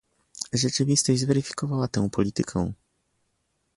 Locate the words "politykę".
2.09-2.73